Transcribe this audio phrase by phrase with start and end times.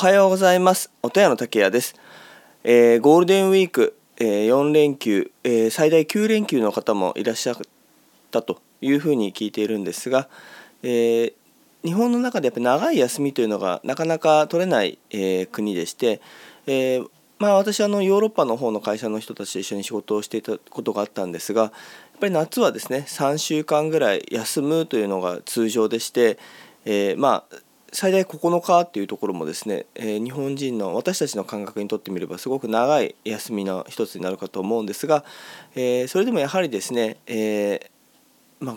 [0.00, 0.90] はようございます。
[1.02, 1.94] 音屋の竹谷です、
[2.64, 7.56] えー、ゴールデンウィーク、えー、4連休、えー、最大9連休の方もいらっしゃっ
[8.30, 10.30] たというふうに聞いているんですが、
[10.82, 11.34] えー、
[11.84, 16.22] 日本の中でやっぱ長い休みというのがなかなか取れない、え、国でして、
[16.66, 17.02] え、
[17.38, 21.72] まあ、私はあのヨーロッパの方の会社の人たちと一緒に仕事をしていたことがあったんですがやっ
[22.20, 26.38] ぱり夏はですね3週間ぐらい休むというのが通常でして、
[26.86, 27.56] え、まあ
[27.92, 35.24] 最大9日っていうところもですね、えー、日本人の私たちの感覚にとってみればすごく長い休みの一つになるかと思うんですが、
[35.74, 38.76] えー、それでもやはりですね、えー、まあ、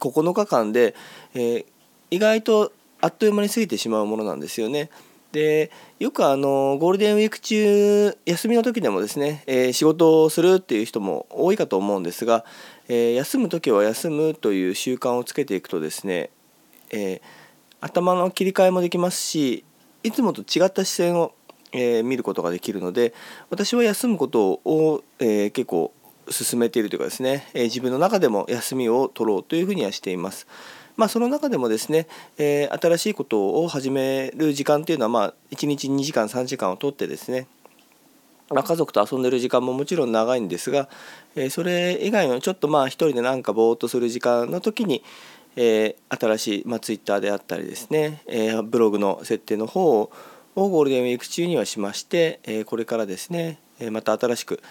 [0.00, 0.94] 9日間で、
[1.34, 1.64] え
[2.10, 4.90] 意外とあっという間に過ぎてしまうものなんですよね。
[5.32, 12.44] でよくあのゴールデンウィーク中休みの時でもですね、え仕事をするっていう人も多いかと思うんですが、
[12.88, 16.30] え休む時は休むという習慣をつけていくとですね、
[16.90, 17.45] えー
[17.80, 19.64] 頭の切り替えもできますし
[20.02, 21.32] いつもと違った視線を、
[21.72, 23.14] えー、見ることができるので
[23.50, 25.92] 私は休むことを、えー、結構
[26.30, 30.46] 進めているというかですね、えー、自分の中でも休みを取ろうというふうにはしています。
[30.96, 32.06] まあ、その中でもですね、
[32.38, 37.48] え、新しいことを始める時間っていうのは、まあ、1日2時間3時間をとってですね
[38.48, 40.88] ま、家族と遊んでる時間ももちろん長いんですが、
[41.34, 45.02] え、それ以外のちょっとまあ一人でなんかぼーっとする時間の時に、
[45.56, 50.10] えー、新しい、まあ、ツイッターであったりですね、えー、ブログの設定の方を
[50.54, 54.62] ゴールデンウィーク中にはしまして、えー、これからですね、えまた新しく、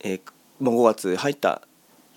[0.00, 0.20] え、
[0.58, 1.62] もう5月入った、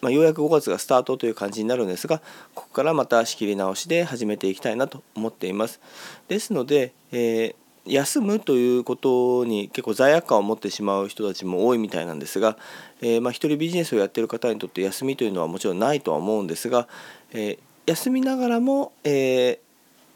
[0.01, 2.19] まあ、ようやく5月がスタートという感じになるんですが
[2.55, 5.79] ここからまた仕切り直しで始めていきたいなと思っています。
[6.27, 12.57] ですので、え休むということに結構罪悪感を持ってしまう人たちも多いみたいなんですが、
[13.01, 16.87] えー、まあ一人ビジネスをやってる方にとって休みというのはもちろんないとは思うんですが、
[17.33, 19.57] えー、休みながらも、えー、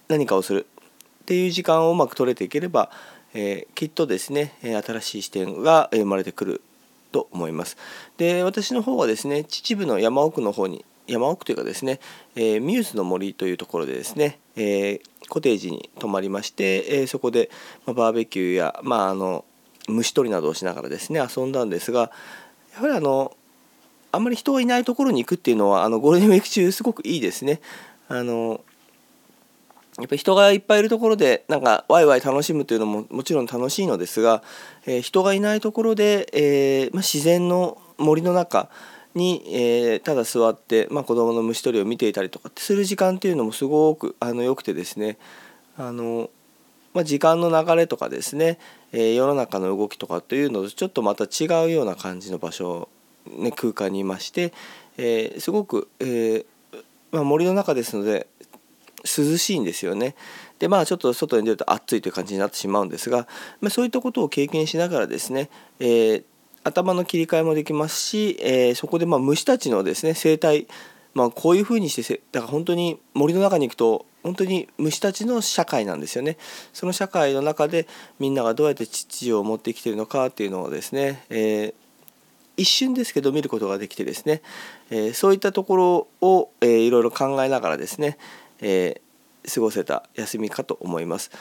[0.07, 0.65] 何かをする
[1.23, 2.89] っていう時間をうまく取れていければ、
[3.33, 6.61] えきっとですね新しい視点が生まれてくる
[7.11, 7.75] と思います。
[8.15, 11.99] で私の方はですね秩父の山奥の方に山奥というかですね、
[12.35, 17.49] えー、ミューズの森というところでですね、えー、コテージに泊まりまして、えー、そこで、
[17.85, 19.45] まあ、バーベキューや、まあ、あの
[19.87, 22.11] 虫取りなどをしながらですね遊んだんですが
[22.75, 23.35] やはりあの
[24.11, 27.59] あんまり人がいないところに行くっていうのはあのゴールデンウィーク中すごくいいですね。
[28.07, 28.61] あの
[29.97, 34.43] やっぱり人がいっぱいいるところでなんかワイワイ楽しむというのももちろん楽しいのですが、
[34.85, 38.69] えー、人がいないところで、えーまあ、自然の森の中
[39.17, 45.17] に、えー、ただ座って、まあ、子供の虫取りを見ていたりとかってする時間っていうのもすごくあの良くてですね
[45.77, 46.29] あの、
[46.93, 48.59] まあ、時間の流れとかですね、
[48.93, 52.87] えー、世の中の動きとかというのとちょっとまた違うような感じの場所、
[53.25, 54.53] ね、空間にいまして、
[54.97, 56.45] えー、すごく、えー
[57.11, 58.27] まあ、森の中ですので
[59.03, 60.15] 涼しいんですよね。
[60.59, 63.27] でまあちょっと外に出ると暑いという感じになってしまうんですが、
[63.61, 65.49] まあ、そういったことを経験しながらですね、
[65.79, 66.23] えー、
[66.67, 70.67] 頭の切り替えもできますし、えー、そこでま虫たちのですね生態、
[71.13, 76.37] まあ、こういうふうにしてだから本当に森の中に行くと本当に虫たちの社会なんですよね
[76.73, 77.87] その社会の中で
[78.19, 81.73] みんながどうやって秩序を持ってきてるのかっていうのをですね、えー、
[82.57, 84.41] 一瞬ですけど見ることができてですね、
[84.89, 88.17] えー、そういったところを、えー、いろいろ考えながらですね、
[88.59, 91.31] えー、過ごせた休みかと思います。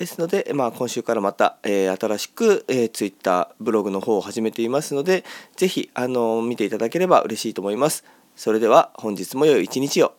[0.00, 5.24] ですので、まあ、今週からまた、えー、新しく、えー、Twitter ブログの方を始めていますので
[5.56, 8.02] 是非あの見ていただければ嬉しいと思います。
[8.34, 10.14] それでは本日も良い一日を